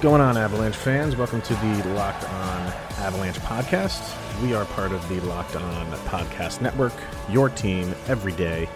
[0.00, 1.14] Going on, Avalanche fans?
[1.14, 4.16] Welcome to the Locked On Avalanche podcast.
[4.40, 6.94] We are part of the Locked On Podcast Network,
[7.28, 8.66] your team every day,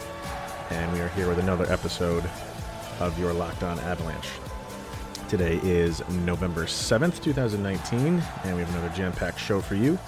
[0.69, 2.29] and we are here with another episode
[3.01, 4.29] of your Locked On Avalanche.
[5.27, 9.99] Today is November 7th, 2019, and we have another jam packed show for you.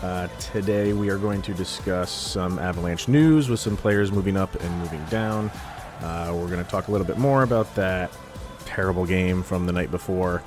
[0.00, 4.54] Uh, today, we are going to discuss some Avalanche news with some players moving up
[4.62, 5.50] and moving down.
[6.02, 8.12] Uh, we're going to talk a little bit more about that
[8.62, 10.42] terrible game from the night before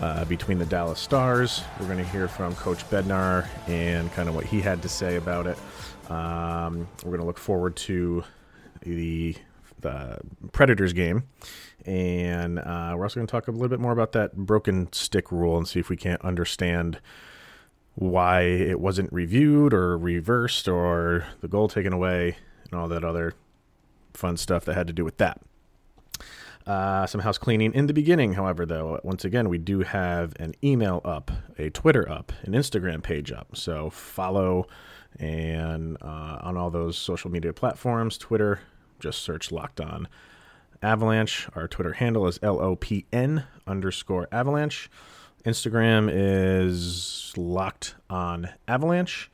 [0.00, 1.62] uh, between the Dallas Stars.
[1.78, 5.16] We're going to hear from Coach Bednar and kind of what he had to say
[5.16, 5.58] about it.
[6.10, 8.24] Um, we're going to look forward to
[8.82, 9.36] the
[9.80, 10.18] the
[10.52, 11.24] Predators game,
[11.84, 15.32] and uh, we're also going to talk a little bit more about that broken stick
[15.32, 17.00] rule and see if we can't understand
[17.94, 23.34] why it wasn't reviewed or reversed or the goal taken away and all that other
[24.14, 25.40] fun stuff that had to do with that.
[26.66, 29.00] Uh, some house cleaning in the beginning, however, though.
[29.02, 33.56] Once again, we do have an email up, a Twitter up, an Instagram page up.
[33.56, 34.66] So follow
[35.18, 38.16] and uh, on all those social media platforms.
[38.16, 38.60] Twitter,
[39.00, 40.06] just search Locked On
[40.82, 41.48] Avalanche.
[41.56, 44.88] Our Twitter handle is LOPN underscore Avalanche.
[45.44, 49.30] Instagram is Locked On Avalanche.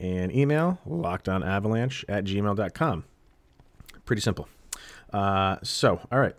[0.00, 3.04] And email, locked on avalanche at gmail.com.
[4.04, 4.48] Pretty simple.
[5.12, 6.36] Uh, so, all right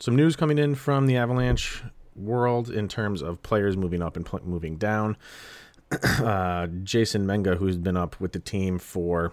[0.00, 1.82] some news coming in from the Avalanche
[2.14, 5.16] world in terms of players moving up and pl- moving down.
[5.92, 9.32] uh, Jayson Menga, who's been up with the team for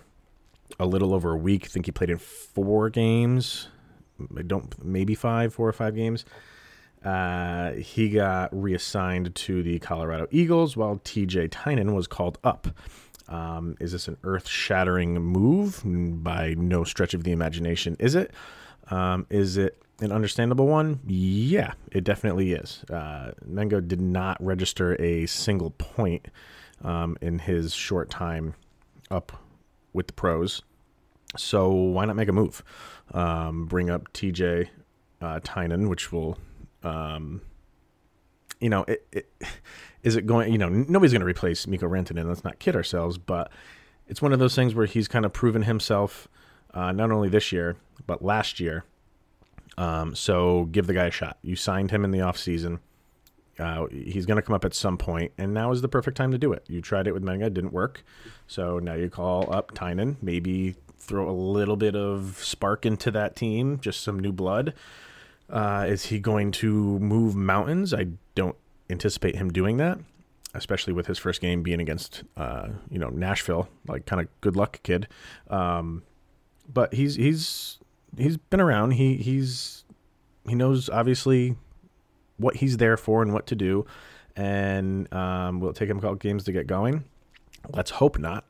[0.80, 3.70] a little over a week, I think he played in four games.
[4.38, 6.26] I don't maybe five, four or five games.
[7.04, 12.68] Uh, he got reassigned to the Colorado Eagles while TJ Tynan was called up.
[13.30, 15.82] Um, is this an earth shattering move?
[15.86, 18.34] By no stretch of the imagination, is it?
[18.92, 21.00] Um, is it an understandable one?
[21.06, 22.84] Yeah, it definitely is.
[22.90, 26.28] Uh, Mengo did not register a single point
[26.84, 28.56] um, in his short time
[29.12, 29.32] up
[29.94, 30.62] with the pros.
[31.38, 32.64] So why not make a move?
[33.14, 34.70] Um, bring up TJ
[35.22, 36.38] uh, Tynan, which will,
[36.84, 37.42] um,
[38.60, 39.30] you know, it, it,
[40.04, 40.52] is it going?
[40.52, 42.28] You know, nobody's going to replace Mikko Rantanen.
[42.28, 43.18] Let's not kid ourselves.
[43.18, 43.52] But
[44.08, 46.28] it's one of those things where he's kind of proven himself,
[46.74, 47.76] uh, not only this year
[48.10, 48.84] but last year
[49.80, 51.38] um, so give the guy a shot.
[51.42, 52.80] You signed him in the offseason.
[53.58, 56.32] Uh, he's going to come up at some point, and now is the perfect time
[56.32, 56.66] to do it.
[56.68, 58.04] You tried it with Menga, didn't work.
[58.46, 63.38] So now you call up Tynan, maybe throw a little bit of spark into that
[63.38, 64.74] team, just some new blood.
[65.50, 67.94] Uh, is he going to move mountains?
[67.94, 68.58] I don't
[68.90, 69.98] anticipate him doing that,
[70.54, 73.70] especially with his first game being against, uh, you know, Nashville.
[73.88, 75.08] Like, kind of good luck, kid.
[75.50, 76.04] Um,
[76.72, 77.80] but he's he's
[78.18, 78.92] he's been around.
[78.92, 79.84] He he's
[80.48, 81.56] he knows obviously
[82.38, 83.86] what he's there for and what to do.
[84.36, 87.04] And um, will it take him a couple games to get going?
[87.74, 88.46] Let's hope not.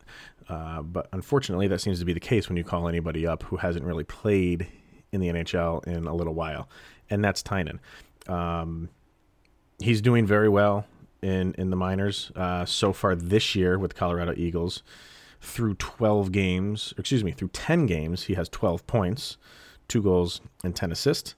[0.47, 3.57] Uh, but unfortunately, that seems to be the case when you call anybody up who
[3.57, 4.67] hasn't really played
[5.11, 6.69] in the NHL in a little while,
[7.09, 7.79] and that's Tynan.
[8.27, 8.89] Um,
[9.79, 10.85] he's doing very well
[11.21, 14.83] in in the minors uh, so far this year with Colorado Eagles
[15.41, 19.37] through 12 games, excuse me, through 10 games, he has 12 points,
[19.87, 21.35] two goals, and 10 assists.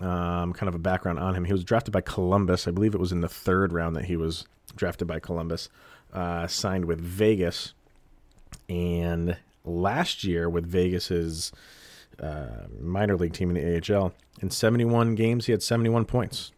[0.00, 1.44] Um, kind of a background on him.
[1.44, 2.66] He was drafted by Columbus.
[2.66, 5.68] I believe it was in the third round that he was drafted by Columbus,
[6.12, 7.74] uh, signed with Vegas.
[8.68, 11.52] And last year, with Vegas's
[12.20, 16.52] uh, minor league team in the AHL, in 71 games, he had 71 points.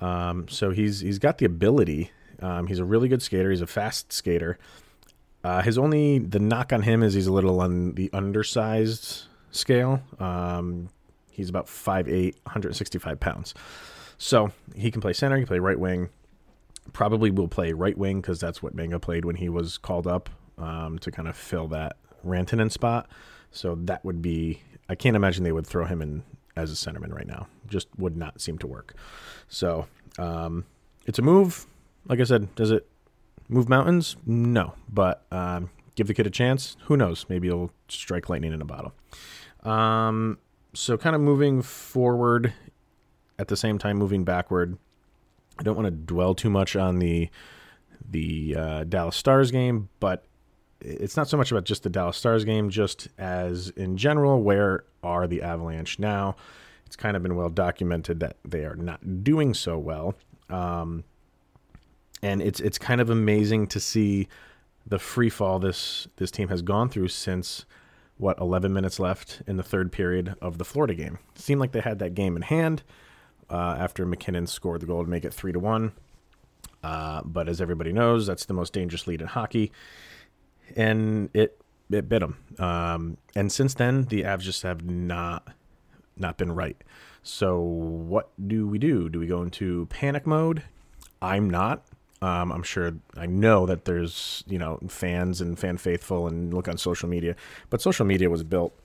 [0.00, 2.10] Um, so he's he's got the ability.
[2.40, 3.50] Um, he's a really good skater.
[3.50, 4.58] He's a fast skater.
[5.46, 10.02] Uh, his only the knock on him is he's a little on the undersized scale.
[10.18, 10.88] Um,
[11.30, 13.54] he's about 5'8", 165 pounds.
[14.18, 16.08] So he can play center, he can play right wing.
[16.92, 20.30] Probably will play right wing because that's what Manga played when he was called up
[20.58, 21.96] um, to kind of fill that
[22.26, 23.08] Rantanen spot.
[23.52, 24.62] So that would be.
[24.88, 26.24] I can't imagine they would throw him in
[26.56, 27.46] as a centerman right now.
[27.68, 28.94] Just would not seem to work.
[29.46, 29.86] So
[30.18, 30.64] um,
[31.06, 31.66] it's a move.
[32.08, 32.88] Like I said, does it
[33.48, 34.16] Move mountains?
[34.26, 36.76] No, but um, give the kid a chance.
[36.84, 37.26] Who knows?
[37.28, 38.92] Maybe he'll strike lightning in a bottle.
[39.62, 40.38] Um,
[40.74, 42.52] so, kind of moving forward
[43.38, 44.78] at the same time moving backward.
[45.58, 47.30] I don't want to dwell too much on the
[48.08, 50.24] the uh, Dallas Stars game, but
[50.80, 54.84] it's not so much about just the Dallas Stars game, just as in general, where
[55.02, 56.36] are the Avalanche now?
[56.84, 60.14] It's kind of been well documented that they are not doing so well,
[60.50, 61.04] um,
[62.22, 64.28] and it's it's kind of amazing to see
[64.86, 67.64] the free fall this this team has gone through since
[68.18, 71.18] what 11 minutes left in the third period of the Florida game.
[71.34, 72.82] It seemed like they had that game in hand
[73.50, 75.92] uh, after MacKinnon scored the goal to make it three to one.
[76.82, 79.72] Uh, but as everybody knows, that's the most dangerous lead in hockey,
[80.76, 81.60] and it
[81.90, 82.38] it bit them.
[82.58, 85.48] Um, and since then, the Avs just have not
[86.16, 86.76] not been right.
[87.22, 89.08] So what do we do?
[89.08, 90.62] Do we go into panic mode?
[91.20, 91.84] I'm not.
[92.22, 96.68] Um, I'm sure I know that there's you know fans and fan faithful and look
[96.68, 97.36] on social media,
[97.70, 98.78] but social media was built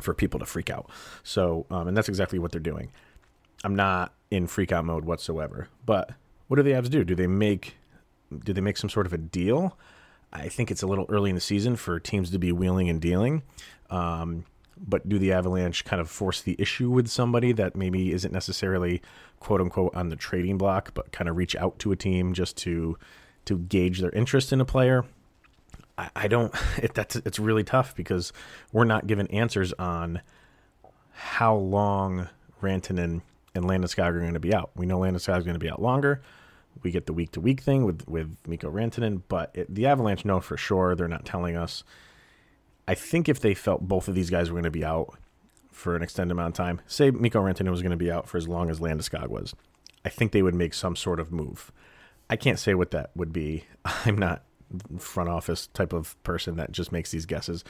[0.00, 0.90] for people to freak out.
[1.22, 2.90] So um, and that's exactly what they're doing.
[3.62, 5.68] I'm not in freak out mode whatsoever.
[5.86, 6.10] But
[6.48, 7.04] what do the Avs do?
[7.04, 7.76] Do they make
[8.44, 9.78] do they make some sort of a deal?
[10.32, 13.00] I think it's a little early in the season for teams to be wheeling and
[13.00, 13.42] dealing.
[13.88, 14.44] Um,
[14.76, 19.00] but do the Avalanche kind of force the issue with somebody that maybe isn't necessarily
[19.44, 22.56] quote unquote on the trading block, but kind of reach out to a team just
[22.56, 22.96] to
[23.44, 25.04] to gauge their interest in a player?
[25.98, 26.52] I, I don't.
[26.82, 28.32] It, that's it's really tough because
[28.72, 30.22] we're not given answers on
[31.12, 32.28] how long
[32.62, 33.20] Rantanen
[33.54, 34.70] and Landeskog are going to be out.
[34.74, 36.22] We know Landeskog is going to be out longer.
[36.82, 40.24] We get the week to week thing with with Mikko Rantanen, but it, the Avalanche
[40.24, 40.94] know for sure.
[40.94, 41.84] They're not telling us.
[42.88, 45.18] I think if they felt both of these guys were going to be out
[45.74, 48.38] for an extended amount of time, say Mikko Rantanen was going to be out for
[48.38, 49.54] as long as Landeskog was,
[50.04, 51.72] I think they would make some sort of move.
[52.30, 53.64] I can't say what that would be.
[53.84, 54.42] I'm not
[54.98, 57.64] front office type of person that just makes these guesses.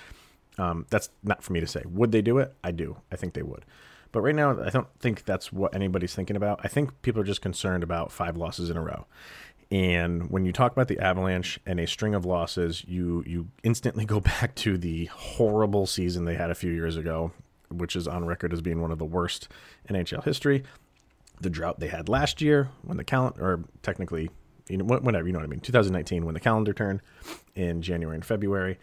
[0.59, 1.83] Um, that's not for me to say.
[1.87, 2.55] Would they do it?
[2.63, 2.99] I do.
[3.11, 3.65] I think they would.
[4.13, 6.61] But right now, I don't think that's what anybody's thinking about.
[6.63, 9.07] I think people are just concerned about five losses in a row.
[9.73, 14.05] And when you talk about the Avalanche and a string of losses, you you instantly
[14.05, 17.33] go back to the horrible season they had a few years ago,
[17.79, 19.49] which is on record as being one of the worst
[19.89, 20.65] in NHL history.
[21.41, 24.31] The drought they had last year, when the calendar, or technically,
[24.69, 27.01] you know, whatever you know what I mean, 2019, when the calendar turned
[27.55, 28.79] in January and February.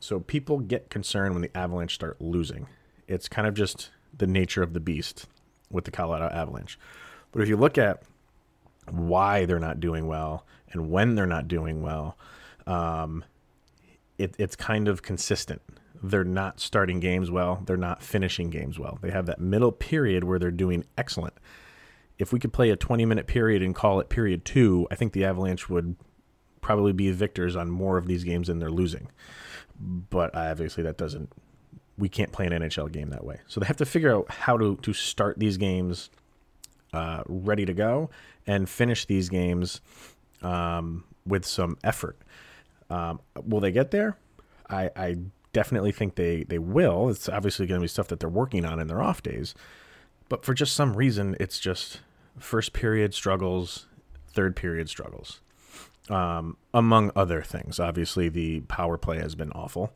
[0.00, 2.68] So people get concerned when the Avalanche start losing.
[3.08, 5.26] It's kind of just the nature of the beast
[5.70, 6.78] with the Colorado Avalanche.
[7.32, 8.02] But if you look at
[8.90, 12.16] why they're not doing well and when they're not doing well,
[12.66, 13.24] um,
[14.18, 15.62] it, it's kind of consistent.
[16.02, 17.62] They're not starting games well.
[17.66, 18.98] They're not finishing games well.
[19.00, 21.34] They have that middle period where they're doing excellent.
[22.18, 25.12] If we could play a 20 minute period and call it period two, I think
[25.12, 25.96] the Avalanche would
[26.60, 29.08] probably be victors on more of these games than they're losing.
[29.78, 31.32] But obviously, that doesn't
[31.96, 33.40] we can't play an NHL game that way.
[33.48, 36.10] So they have to figure out how to to start these games
[36.92, 38.10] uh, ready to go
[38.46, 39.80] and finish these games
[40.42, 42.16] um, with some effort.
[42.88, 44.16] Um, will they get there?
[44.70, 45.16] I, I
[45.52, 47.08] definitely think they they will.
[47.08, 49.54] It's obviously going to be stuff that they're working on in their off days,
[50.28, 52.00] but for just some reason, it's just
[52.38, 53.86] first period struggles,
[54.32, 55.40] third period struggles.
[56.10, 59.94] Um, among other things, obviously the power play has been awful.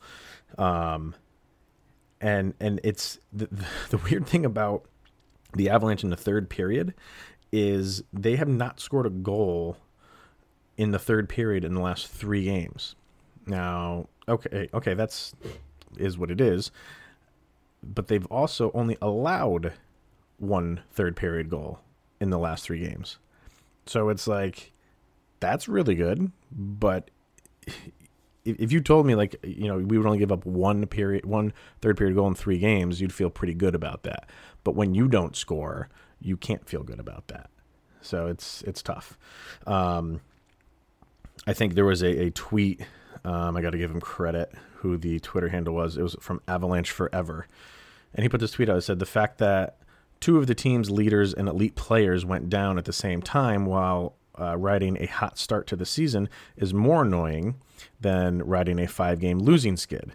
[0.59, 1.15] Um,
[2.21, 3.49] and and it's the,
[3.91, 4.85] the weird thing about
[5.55, 6.95] the Avalanche in the third period
[7.51, 9.77] is they have not scored a goal
[10.79, 12.95] in the third period in the last three games.
[13.47, 15.35] Now, okay, okay, that's
[15.97, 16.71] is what it is,
[17.83, 19.75] but they've also only allowed
[20.39, 21.81] one third period goal
[22.21, 23.19] in the last three games.
[23.87, 24.73] So it's like
[25.41, 27.11] that's really good, but
[28.45, 31.53] if you told me like you know we would only give up one period one
[31.81, 34.29] third period goal in three games you'd feel pretty good about that.
[34.65, 35.89] But when you don't score
[36.21, 37.51] you can't feel good about that.
[38.01, 39.19] So it's it's tough.
[39.67, 40.21] Um,
[41.47, 42.83] i think there was a, a tweet
[43.25, 46.41] um, i got to give him credit who the twitter handle was it was from
[46.49, 47.47] avalanche forever
[48.15, 49.77] and he put this tweet out it said the fact that
[50.21, 54.15] two of the team's leaders and elite players went down at the same time while
[54.41, 57.57] uh, riding a hot start to the season is more annoying
[58.01, 60.13] than riding a five game losing skid.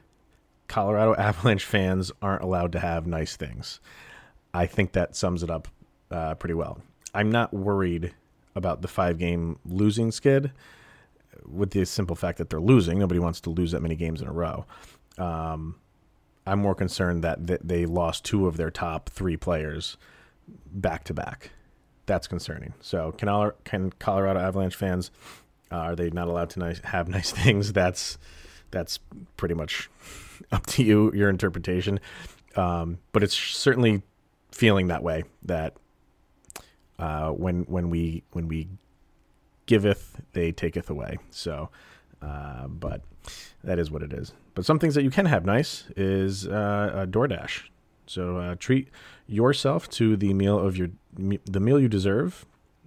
[0.67, 3.79] Colorado Avalanche fans aren't allowed to have nice things.
[4.53, 5.67] I think that sums it up
[6.09, 6.81] uh, pretty well.
[7.13, 8.13] I'm not worried
[8.55, 10.51] about the five game losing skid
[11.45, 12.99] with the simple fact that they're losing.
[12.99, 14.65] Nobody wants to lose that many games in a row.
[15.17, 15.75] Um,
[16.45, 19.97] I'm more concerned that they lost two of their top three players
[20.47, 21.51] back to back.
[22.05, 22.73] That's concerning.
[22.79, 25.11] So, can, all, can Colorado Avalanche fans
[25.71, 27.73] uh, are they not allowed to nice, have nice things?
[27.73, 28.17] That's
[28.71, 28.99] that's
[29.37, 29.89] pretty much
[30.51, 31.99] up to you, your interpretation.
[32.55, 34.01] Um, but it's certainly
[34.51, 35.23] feeling that way.
[35.43, 35.75] That
[36.99, 38.67] uh, when when we when we
[39.67, 41.17] giveth, they taketh away.
[41.29, 41.69] So,
[42.21, 43.01] uh, but
[43.63, 44.33] that is what it is.
[44.55, 47.69] But some things that you can have nice is uh, DoorDash.
[48.07, 48.89] So uh, treat
[49.27, 52.45] yourself to the meal of your the meal you deserve,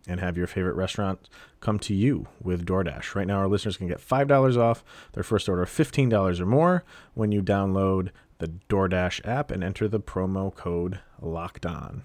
[0.09, 1.29] and have your favorite restaurant
[1.61, 3.15] come to you with DoorDash.
[3.15, 4.83] Right now, our listeners can get five dollars off
[5.13, 6.85] their first order of fifteen dollars or more
[7.15, 8.09] when you download
[8.39, 12.03] the DoorDash app and enter the promo code Locked On.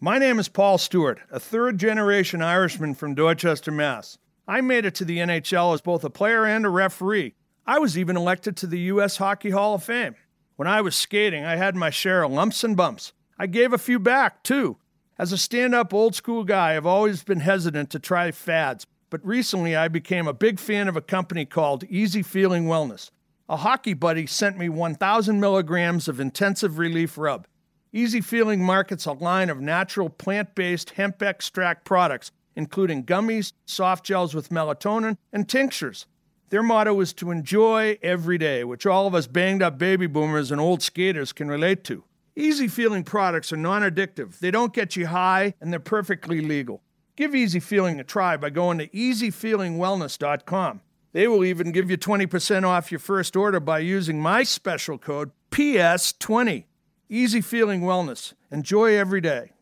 [0.00, 4.16] My name is Paul Stewart, a third generation Irishman from Dorchester, Mass.
[4.46, 7.34] I made it to the NHL as both a player and a referee.
[7.66, 9.16] I was even elected to the U.S.
[9.16, 10.14] Hockey Hall of Fame.
[10.54, 13.12] When I was skating, I had my share of lumps and bumps.
[13.40, 14.76] I gave a few back, too.
[15.18, 19.26] As a stand up old school guy, I've always been hesitant to try fads, but
[19.26, 23.10] recently I became a big fan of a company called Easy Feeling Wellness.
[23.48, 27.48] A hockey buddy sent me 1,000 milligrams of intensive relief rub.
[27.92, 34.04] Easy Feeling markets a line of natural plant based hemp extract products, including gummies, soft
[34.04, 36.06] gels with melatonin, and tinctures.
[36.50, 40.50] Their motto is to enjoy every day, which all of us banged up baby boomers
[40.50, 42.04] and old skaters can relate to.
[42.36, 46.82] Easy Feeling products are non addictive, they don't get you high, and they're perfectly legal.
[47.16, 50.80] Give Easy Feeling a try by going to easyfeelingwellness.com.
[51.12, 55.32] They will even give you 20% off your first order by using my special code
[55.50, 56.64] PS20.
[57.10, 58.34] Easy Feeling Wellness.
[58.50, 59.52] Enjoy every day.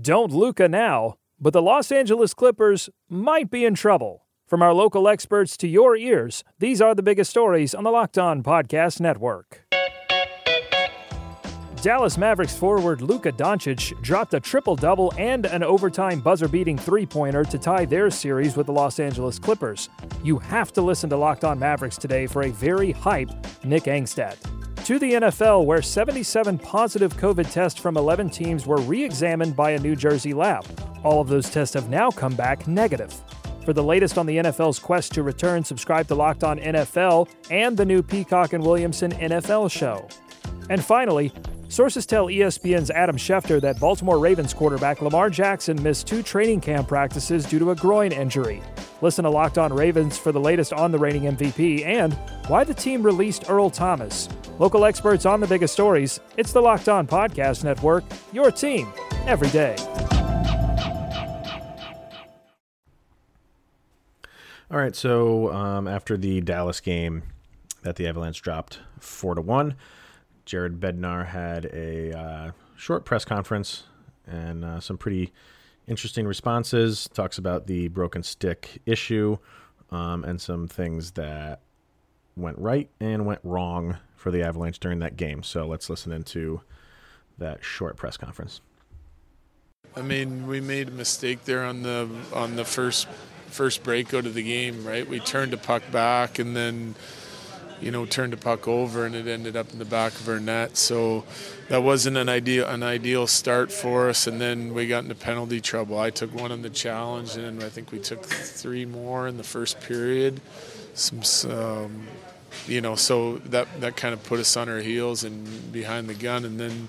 [0.00, 4.26] Don't Luca now, but the Los Angeles Clippers might be in trouble.
[4.48, 8.18] From our local experts to your ears, these are the biggest stories on the Locked
[8.18, 9.68] On Podcast Network.
[11.80, 17.06] Dallas Mavericks forward Luka Doncic dropped a triple double and an overtime buzzer beating three
[17.06, 19.90] pointer to tie their series with the Los Angeles Clippers.
[20.24, 23.30] You have to listen to Locked On Mavericks today for a very hype
[23.62, 24.38] Nick Angstadt.
[24.84, 29.70] To the NFL, where 77 positive COVID tests from 11 teams were re examined by
[29.70, 30.66] a New Jersey lab.
[31.02, 33.14] All of those tests have now come back negative.
[33.64, 37.78] For the latest on the NFL's quest to return, subscribe to Locked On NFL and
[37.78, 40.06] the new Peacock and Williamson NFL show.
[40.68, 41.32] And finally,
[41.74, 46.86] Sources tell ESPN's Adam Schefter that Baltimore Ravens quarterback Lamar Jackson missed two training camp
[46.86, 48.62] practices due to a groin injury.
[49.00, 52.14] Listen to Locked On Ravens for the latest on the reigning MVP and
[52.46, 54.28] why the team released Earl Thomas.
[54.60, 56.20] Local experts on the biggest stories.
[56.36, 58.92] It's the Locked On Podcast Network, your team
[59.26, 59.74] every day.
[64.70, 67.24] All right, so um, after the Dallas game
[67.82, 69.74] that the Avalanche dropped 4 to 1,
[70.44, 73.84] Jared Bednar had a uh, short press conference
[74.26, 75.32] and uh, some pretty
[75.86, 77.08] interesting responses.
[77.12, 79.38] Talks about the broken stick issue
[79.90, 81.60] um, and some things that
[82.36, 85.42] went right and went wrong for the Avalanche during that game.
[85.42, 86.60] So let's listen into
[87.38, 88.60] that short press conference.
[89.96, 93.06] I mean, we made a mistake there on the on the first
[93.46, 95.08] first break out of the game, right?
[95.08, 96.96] We turned the puck back and then
[97.80, 100.40] you know, turned the puck over and it ended up in the back of our
[100.40, 100.76] net.
[100.76, 101.24] So
[101.68, 104.26] that wasn't an ideal an ideal start for us.
[104.26, 105.98] And then we got into penalty trouble.
[105.98, 109.44] I took one on the challenge, and I think we took three more in the
[109.44, 110.40] first period.
[110.94, 112.06] Some, um,
[112.66, 116.14] you know, so that that kind of put us on our heels and behind the
[116.14, 116.44] gun.
[116.44, 116.88] And then,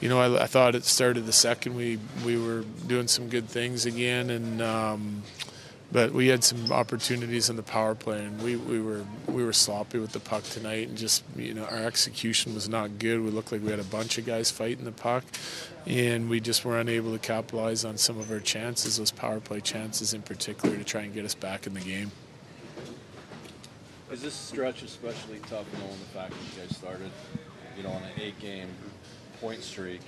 [0.00, 3.48] you know, I, I thought it started the second we we were doing some good
[3.48, 5.22] things again, and um,
[5.92, 9.52] but we had some opportunities in the power play, and we, we were we were
[9.52, 13.20] sloppy with the puck tonight, and just you know our execution was not good.
[13.20, 15.22] We looked like we had a bunch of guys fighting the puck,
[15.86, 19.60] and we just were unable to capitalize on some of our chances, those power play
[19.60, 22.10] chances in particular, to try and get us back in the game.
[24.10, 27.10] Is this stretch especially tough, knowing the fact that you guys started,
[27.76, 28.68] you know, on an eight-game
[29.40, 30.02] point streak,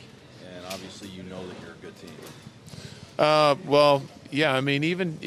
[0.54, 2.10] and obviously you know that you're a good team.
[3.18, 5.18] Uh, well, yeah, I mean, even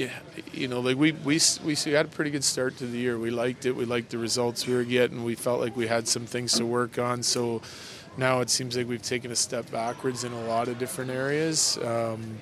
[0.51, 3.17] you know, like we we we had a pretty good start to the year.
[3.17, 3.71] We liked it.
[3.71, 5.23] We liked the results we were getting.
[5.23, 7.23] We felt like we had some things to work on.
[7.23, 7.61] So
[8.17, 11.77] now it seems like we've taken a step backwards in a lot of different areas.
[11.77, 12.39] Um,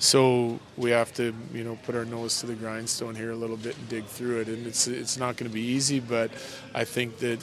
[0.00, 3.56] so we have to, you know, put our nose to the grindstone here a little
[3.56, 4.48] bit and dig through it.
[4.48, 6.32] And it's it's not going to be easy, but
[6.74, 7.40] I think that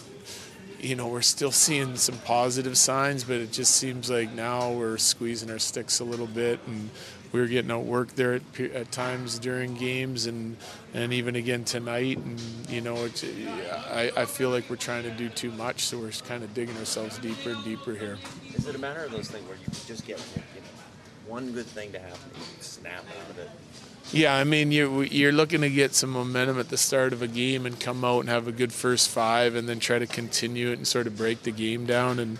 [0.79, 4.97] you know, we're still seeing some positive signs, but it just seems like now we're
[4.97, 6.89] squeezing our sticks a little bit and
[7.35, 10.55] we were getting outworked there at, at times during games and
[10.93, 12.17] and even again tonight.
[12.17, 12.39] And
[12.69, 16.11] you know, it's, I, I feel like we're trying to do too much, so we're
[16.11, 18.17] kind of digging ourselves deeper and deeper here.
[18.53, 20.17] Is it a matter of those things where you just get
[20.55, 20.67] you know,
[21.27, 23.49] one good thing to happen, you snap out of it.
[24.11, 27.27] Yeah, I mean you're you're looking to get some momentum at the start of a
[27.27, 30.69] game and come out and have a good first five, and then try to continue
[30.69, 32.19] it and sort of break the game down.
[32.19, 32.37] And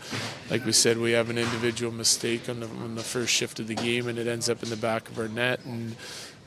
[0.49, 3.67] like we said, we have an individual mistake on the on the first shift of
[3.67, 5.59] the game, and it ends up in the back of our net.
[5.65, 5.95] And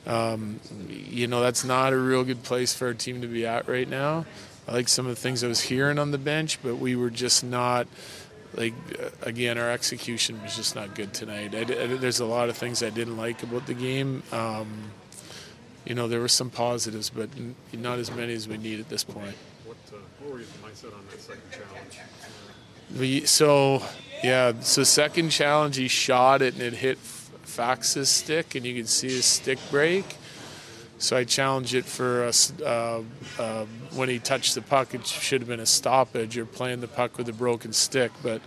[0.06, 3.68] um, you know that's not a real good place for our team to be at
[3.68, 4.24] right now.
[4.68, 7.10] I like some of the things I was hearing on the bench, but we were
[7.10, 7.88] just not
[8.54, 8.74] like
[9.22, 11.54] again our execution was just not good tonight.
[11.54, 14.22] I, I, there's a lot of things I didn't like about the game.
[14.32, 14.90] Um,
[15.88, 17.30] you know, there were some positives, but
[17.72, 19.34] not as many as we need at this point.
[19.64, 21.98] What, uh, what were your mindset on that second challenge?
[22.98, 23.82] We, so,
[24.22, 28.88] yeah, so second challenge, he shot it and it hit Faksa's stick, and you could
[28.88, 30.04] see his stick break.
[30.98, 33.02] So I challenged it for us uh,
[33.38, 33.64] uh,
[33.94, 34.94] when he touched the puck.
[34.94, 38.10] It should have been a stoppage or playing the puck with a broken stick.
[38.22, 38.42] But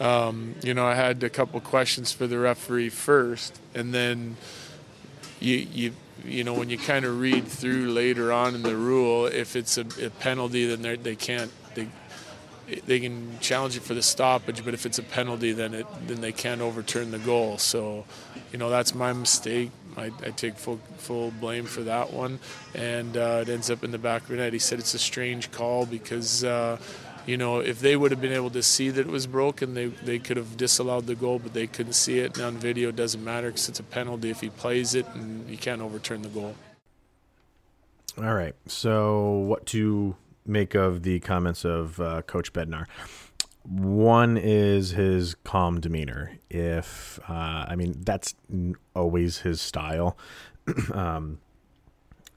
[0.00, 4.36] um, you know, I had a couple questions for the referee first, and then
[5.40, 5.92] you you
[6.26, 9.78] you know, when you kind of read through later on in the rule, if it's
[9.78, 11.88] a, a penalty, then they can't they
[12.86, 16.20] they can challenge it for the stoppage, but if it's a penalty, then it then
[16.20, 17.58] they can't overturn the goal.
[17.58, 18.04] So,
[18.52, 19.70] you know, that's my mistake.
[19.96, 22.38] I, I take full full blame for that one,
[22.74, 24.52] and uh, it ends up in the back of the net.
[24.52, 26.44] He said it's a strange call because.
[26.44, 26.78] Uh,
[27.26, 29.86] you know, if they would have been able to see that it was broken, they,
[29.86, 32.36] they could have disallowed the goal, but they couldn't see it.
[32.36, 35.48] And on video, it doesn't matter because it's a penalty if he plays it, and
[35.50, 36.54] you can't overturn the goal.
[38.18, 38.54] All right.
[38.66, 40.16] So, what to
[40.46, 42.86] make of the comments of uh, Coach Bednar?
[43.64, 46.38] One is his calm demeanor.
[46.48, 48.34] If uh, I mean, that's
[48.94, 50.16] always his style.
[50.94, 51.40] um,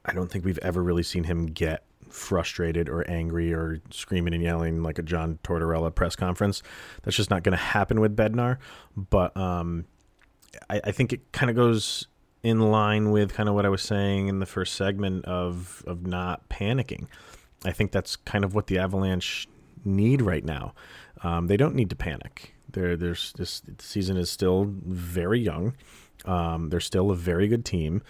[0.03, 4.43] I don't think we've ever really seen him get frustrated or angry or screaming and
[4.43, 6.61] yelling like a John Tortorella press conference.
[7.03, 8.57] That's just not going to happen with Bednar.
[8.95, 9.85] But um,
[10.69, 12.07] I, I think it kind of goes
[12.43, 16.05] in line with kind of what I was saying in the first segment of of
[16.05, 17.07] not panicking.
[17.65, 19.47] I think that's kind of what the Avalanche
[19.83, 20.73] need right now.
[21.23, 22.55] Um, they don't need to panic.
[22.71, 25.75] There, there's this season is still very young.
[26.25, 28.01] Um, they're still a very good team.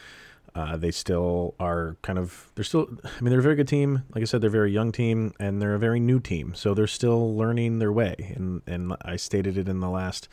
[0.59, 4.03] Uh, they still are kind of they're still I mean they're a very good team.
[4.13, 6.53] Like I said, they're a very young team and they're a very new team.
[6.53, 8.33] So they're still learning their way.
[8.35, 10.27] And and I stated it in the last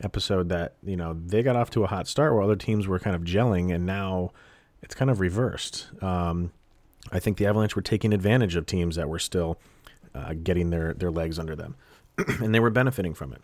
[0.00, 3.00] episode that, you know, they got off to a hot start where other teams were
[3.00, 4.30] kind of gelling and now
[4.80, 5.88] it's kind of reversed.
[6.00, 6.52] Um,
[7.10, 9.58] I think the Avalanche were taking advantage of teams that were still
[10.14, 11.74] uh, getting their, their legs under them
[12.40, 13.42] and they were benefiting from it.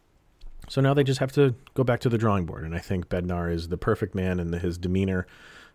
[0.68, 2.62] So now they just have to go back to the drawing board.
[2.62, 5.26] And I think Bednar is the perfect man and his demeanor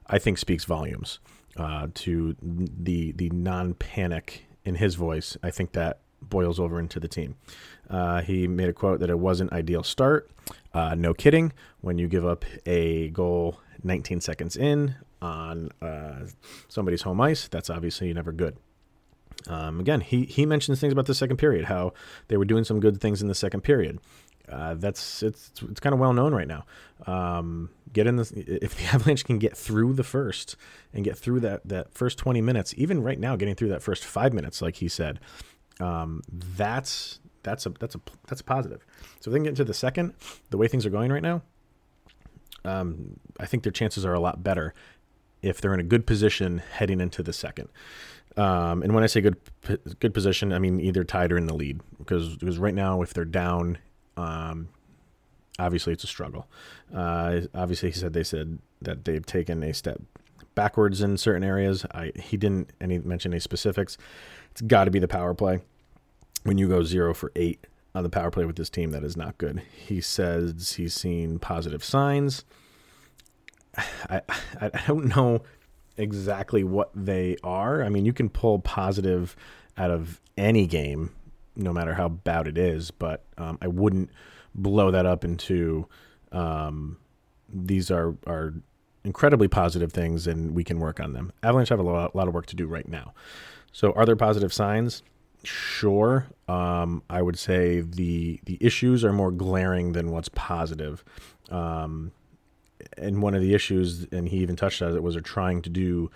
[0.07, 1.19] I think speaks volumes
[1.57, 5.37] uh, to the the non panic in his voice.
[5.43, 7.35] I think that boils over into the team.
[7.89, 10.29] Uh, he made a quote that it wasn't ideal start.
[10.73, 11.53] Uh, no kidding.
[11.81, 16.25] When you give up a goal 19 seconds in on uh,
[16.67, 18.57] somebody's home ice, that's obviously never good.
[19.47, 21.93] Um, again, he he mentions things about the second period, how
[22.29, 23.99] they were doing some good things in the second period.
[24.49, 26.65] Uh, that's it's it's kind of well known right now.
[27.07, 30.55] Um, get in the if the Avalanche can get through the first
[30.93, 34.03] and get through that that first 20 minutes, even right now, getting through that first
[34.05, 35.19] five minutes, like he said,
[35.79, 38.85] um, that's that's a that's a that's a positive.
[39.19, 40.13] So if they can get into the second,
[40.49, 41.41] the way things are going right now,
[42.63, 44.73] um, I think their chances are a lot better
[45.41, 47.69] if they're in a good position heading into the second.
[48.37, 49.37] Um, and when I say good
[49.99, 53.13] good position, I mean either tied or in the lead because because right now if
[53.13, 53.77] they're down
[54.17, 54.69] um,
[55.59, 56.47] obviously, it's a struggle.
[56.93, 60.01] Uh, obviously, he said they said that they've taken a step
[60.55, 61.85] backwards in certain areas.
[61.93, 63.97] I he didn't any mention any specifics.
[64.51, 65.59] It's got to be the power play.
[66.43, 69.17] When you go zero for eight on the power play with this team, that is
[69.17, 69.61] not good.
[69.71, 72.45] He says he's seen positive signs.
[73.77, 74.21] I
[74.59, 75.41] I don't know
[75.97, 77.83] exactly what they are.
[77.83, 79.35] I mean, you can pull positive
[79.77, 81.11] out of any game
[81.55, 82.91] no matter how bad it is.
[82.91, 84.09] But um, I wouldn't
[84.53, 85.87] blow that up into
[86.31, 86.97] um,
[87.49, 88.53] these are are
[89.03, 91.31] incredibly positive things, and we can work on them.
[91.43, 93.13] Avalanche have a lot, lot of work to do right now.
[93.71, 95.03] So, are there positive signs?
[95.43, 96.27] Sure.
[96.47, 101.03] Um, I would say the the issues are more glaring than what's positive.
[101.49, 102.11] Um,
[102.97, 105.69] and one of the issues, and he even touched on it, was they're trying to
[105.69, 106.09] do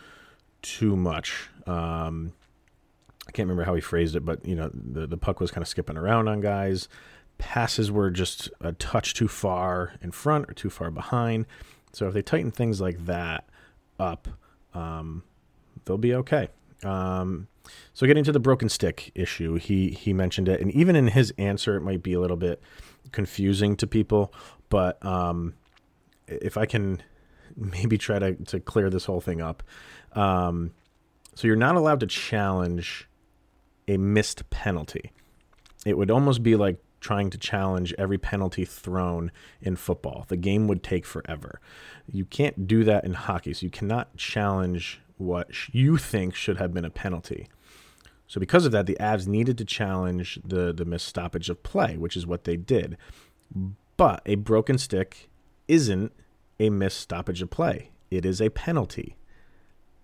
[0.61, 1.49] too much.
[1.67, 2.33] Um,
[3.29, 5.61] I can't remember how he phrased it, but you know, the the puck was kind
[5.61, 6.89] of skipping around on guys.
[7.37, 11.45] Passes were just a touch too far in front or too far behind.
[11.93, 13.47] So if they tighten things like that
[13.99, 14.29] up,
[14.73, 15.21] um,
[15.85, 16.47] they'll be okay.
[16.83, 17.49] Um,
[17.93, 21.31] so getting to the broken stick issue, he he mentioned it, and even in his
[21.37, 22.63] answer, it might be a little bit
[23.11, 24.33] confusing to people.
[24.69, 25.53] But um,
[26.27, 27.03] if I can
[27.55, 29.61] maybe try to, to clear this whole thing up.
[30.13, 30.71] Um,
[31.35, 33.08] so you're not allowed to challenge
[33.89, 35.11] a missed penalty.
[35.85, 40.25] It would almost be like trying to challenge every penalty thrown in football.
[40.27, 41.59] The game would take forever.
[42.11, 43.53] You can't do that in hockey.
[43.53, 47.47] So you cannot challenge what you think should have been a penalty.
[48.27, 51.97] So because of that, the Avs needed to challenge the the missed stoppage of play,
[51.97, 52.95] which is what they did.
[53.97, 55.29] But a broken stick
[55.67, 56.11] isn't
[56.59, 57.89] a missed stoppage of play.
[58.11, 59.17] It is a penalty,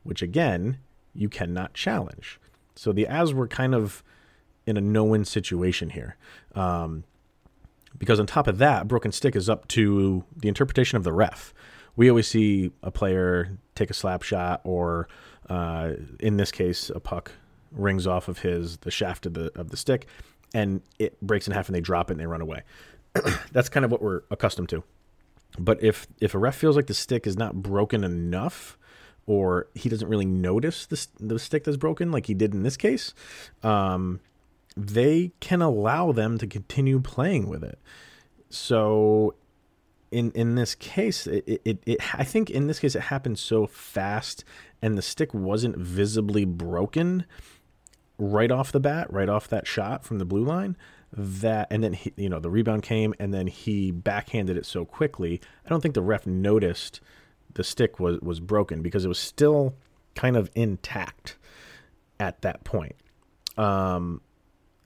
[0.04, 0.80] which again,
[1.13, 2.39] you cannot challenge.
[2.75, 4.03] So the Avs were kind of
[4.65, 6.17] in a no-win situation here.
[6.53, 7.03] Um,
[7.97, 11.53] because on top of that, broken stick is up to the interpretation of the ref.
[11.95, 15.07] We always see a player take a slap shot, or
[15.49, 17.31] uh, in this case, a puck
[17.71, 20.07] rings off of his the shaft of the of the stick,
[20.53, 22.63] and it breaks in half, and they drop it and they run away.
[23.53, 24.83] That's kind of what we're accustomed to.
[25.57, 28.77] But if if a ref feels like the stick is not broken enough,
[29.27, 32.77] or he doesn't really notice the the stick that's broken, like he did in this
[32.77, 33.13] case,
[33.63, 34.19] um,
[34.77, 37.79] they can allow them to continue playing with it.
[38.49, 39.35] So
[40.11, 43.65] in in this case, it, it, it I think in this case it happened so
[43.67, 44.43] fast,
[44.81, 47.25] and the stick wasn't visibly broken
[48.17, 50.77] right off the bat, right off that shot from the blue line.
[51.11, 54.85] That and then he, you know the rebound came, and then he backhanded it so
[54.85, 55.41] quickly.
[55.65, 57.01] I don't think the ref noticed
[57.55, 59.75] the stick was was broken because it was still
[60.13, 61.37] kind of intact
[62.19, 62.95] at that point.
[63.57, 64.21] Um,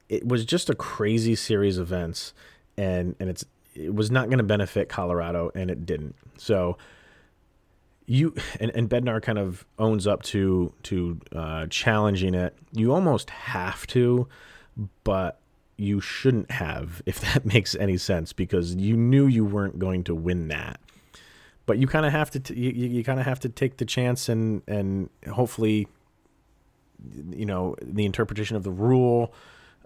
[0.07, 2.33] it was just a crazy series of events,
[2.77, 6.15] and and it's it was not going to benefit Colorado, and it didn't.
[6.37, 6.77] So
[8.05, 12.57] you and, and Bednar kind of owns up to to uh, challenging it.
[12.71, 14.27] You almost have to,
[15.03, 15.39] but
[15.77, 20.15] you shouldn't have, if that makes any sense, because you knew you weren't going to
[20.15, 20.79] win that.
[21.69, 23.85] But you kind of have to, t- you, you kind of have to take the
[23.85, 25.87] chance and and hopefully,
[27.29, 29.31] you know, the interpretation of the rule.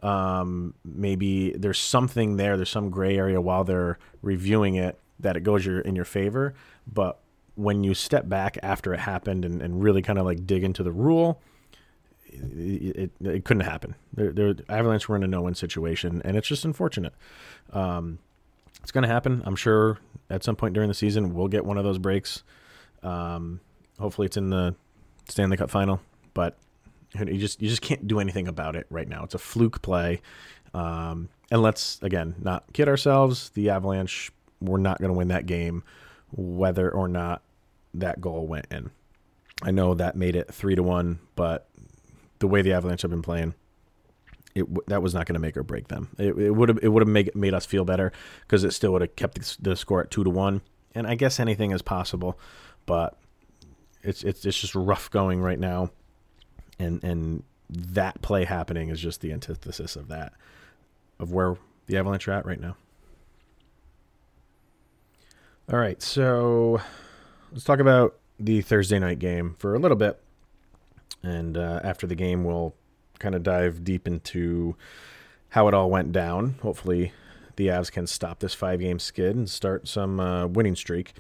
[0.01, 2.55] Um, maybe there's something there.
[2.55, 6.53] There's some gray area while they're reviewing it that it goes your in your favor.
[6.87, 7.19] But
[7.55, 10.83] when you step back after it happened and, and really kind of like dig into
[10.83, 11.41] the rule,
[12.23, 13.95] it, it, it couldn't happen.
[14.13, 17.13] They're, they're, Avalanche were in a no-win situation, and it's just unfortunate.
[17.73, 18.19] Um,
[18.83, 19.41] it's going to happen.
[19.45, 19.97] I'm sure
[20.29, 22.43] at some point during the season we'll get one of those breaks.
[23.01, 23.59] Um,
[23.99, 24.75] hopefully, it's in the
[25.27, 26.01] Stanley Cup final,
[26.33, 26.57] but
[27.17, 29.23] you just you just can't do anything about it right now.
[29.23, 30.21] It's a fluke play,
[30.73, 33.49] um, and let's again not kid ourselves.
[33.51, 35.83] The Avalanche were not going to win that game,
[36.31, 37.41] whether or not
[37.93, 38.91] that goal went in.
[39.61, 41.69] I know that made it three to one, but
[42.39, 43.53] the way the Avalanche have been playing,
[44.55, 46.09] it that was not going to make or break them.
[46.17, 48.11] It would have it would have made made us feel better
[48.41, 50.61] because it still would have kept the, score at two to one.
[50.95, 52.37] And I guess anything is possible,
[52.85, 53.17] but
[54.03, 55.91] it's it's it's just rough going right now,
[56.77, 60.33] and and that play happening is just the antithesis of that,
[61.19, 62.75] of where the Avalanche are at right now.
[65.71, 66.81] All right, so
[67.51, 70.19] let's talk about the Thursday night game for a little bit.
[71.23, 72.75] And uh, after the game, we'll
[73.23, 74.75] kind of dive deep into
[75.49, 76.55] how it all went down.
[76.61, 77.13] Hopefully,
[77.55, 81.13] the Avs can stop this five game skid and start some uh, winning streak.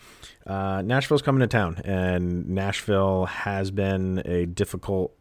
[0.45, 5.15] Uh, Nashville's coming to town, and Nashville has been a difficult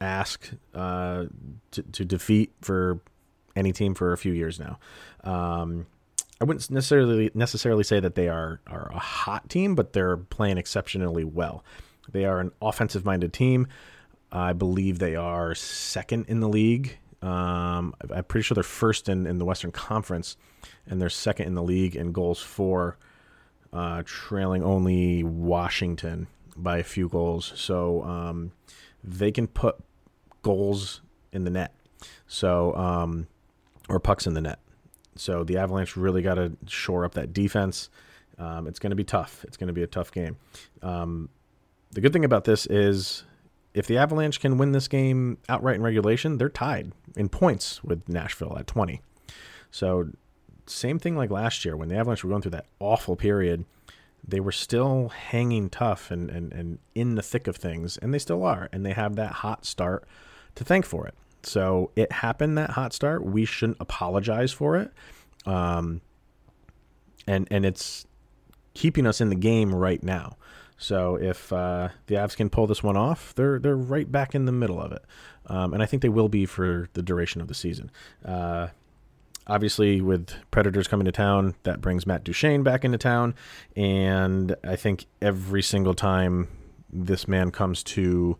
[0.00, 1.26] ask uh,
[1.70, 3.00] to, to, defeat for
[3.56, 4.78] any team for a few years now.
[5.24, 5.86] Um,
[6.40, 10.58] I wouldn't necessarily necessarily say that they are are a hot team, but they're playing
[10.58, 11.64] exceptionally well.
[12.10, 13.66] They are an offensive minded team.
[14.30, 16.98] I believe they are second in the league.
[17.22, 20.36] Um, I'm pretty sure they're first in, in the Western Conference,
[20.86, 22.96] and they're second in the league in goals for,
[23.72, 27.52] uh, trailing only Washington by a few goals.
[27.56, 28.52] So um,
[29.02, 29.76] they can put
[30.42, 31.00] goals
[31.32, 31.74] in the net,
[32.26, 33.26] so um,
[33.88, 34.58] or pucks in the net.
[35.16, 37.90] So the Avalanche really got to shore up that defense.
[38.38, 39.44] Um, it's going to be tough.
[39.48, 40.36] It's going to be a tough game.
[40.80, 41.28] Um,
[41.90, 43.24] the good thing about this is
[43.74, 48.08] if the Avalanche can win this game outright in regulation, they're tied in points with
[48.08, 49.00] Nashville at 20.
[49.70, 50.10] So,
[50.66, 53.64] same thing like last year when the Avalanche were going through that awful period,
[54.26, 58.18] they were still hanging tough and, and, and in the thick of things, and they
[58.18, 58.68] still are.
[58.72, 60.06] And they have that hot start
[60.54, 61.14] to thank for it.
[61.42, 63.24] So, it happened that hot start.
[63.24, 64.92] We shouldn't apologize for it.
[65.46, 66.00] Um,
[67.26, 68.06] and, and it's
[68.74, 70.36] keeping us in the game right now.
[70.78, 74.44] So if uh, the Avs can pull this one off, they're they're right back in
[74.46, 75.04] the middle of it,
[75.46, 77.90] um, and I think they will be for the duration of the season.
[78.24, 78.68] Uh,
[79.48, 83.34] obviously, with Predators coming to town, that brings Matt Duchene back into town.
[83.76, 86.48] And I think every single time
[86.92, 88.38] this man comes to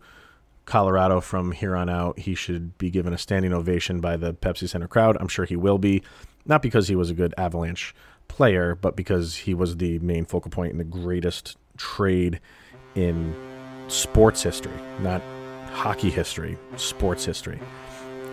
[0.65, 4.69] Colorado from here on out, he should be given a standing ovation by the Pepsi
[4.69, 5.17] Center crowd.
[5.19, 6.03] I'm sure he will be,
[6.45, 7.95] not because he was a good Avalanche
[8.27, 12.39] player, but because he was the main focal point and the greatest trade
[12.93, 13.33] in
[13.87, 15.21] sports history, not
[15.71, 17.59] hockey history, sports history.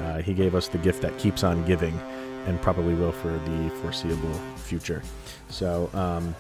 [0.03, 1.99] Uh, he gave us the gift that keeps on giving
[2.47, 5.03] and probably will for the foreseeable future.
[5.49, 6.35] So, um,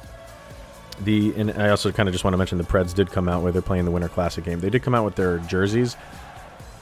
[1.01, 3.43] the and I also kind of just want to mention the Preds did come out
[3.43, 4.61] where they're playing the Winter Classic game.
[4.61, 5.97] They did come out with their jerseys.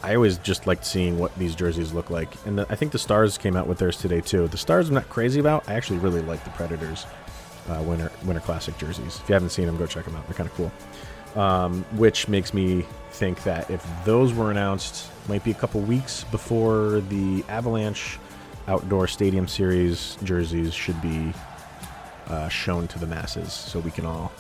[0.03, 2.99] I always just liked seeing what these jerseys look like, and the, I think the
[2.99, 4.47] Stars came out with theirs today too.
[4.49, 5.69] The Stars I'm not crazy about.
[5.69, 7.07] I actually really like the Predators
[7.69, 9.21] uh, Winter Winter Classic jerseys.
[9.23, 10.27] If you haven't seen them, go check them out.
[10.27, 10.73] They're kind of cool.
[11.41, 16.25] Um, which makes me think that if those were announced, might be a couple weeks
[16.25, 18.19] before the Avalanche
[18.69, 21.33] Outdoor Stadium Series jerseys should be
[22.29, 24.33] uh, shown to the masses, so we can all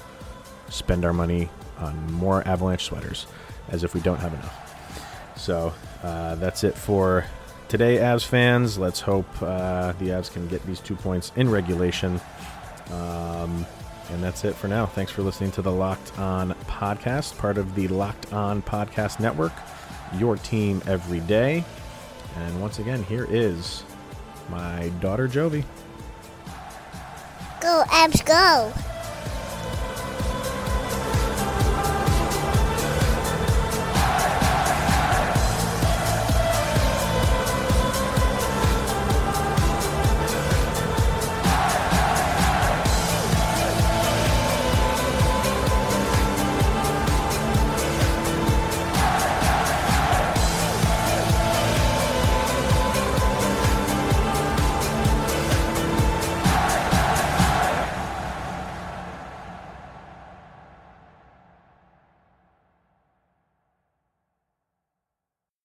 [0.68, 3.26] spend our money on more Avalanche sweaters,
[3.70, 5.36] as if we don't have enough.
[5.36, 7.26] So uh, that's it for
[7.68, 8.78] today, Avs fans.
[8.78, 12.20] Let's hope uh, the Avs can get these two points in regulation.
[12.90, 13.66] Um,
[14.10, 14.86] and that's it for now.
[14.86, 19.52] Thanks for listening to the Locked On podcast, part of the Locked On Podcast Network,
[20.16, 21.64] your team every day.
[22.36, 23.84] And once again, here is
[24.50, 25.64] my daughter Jovi.
[27.60, 28.72] Go, Abs, go.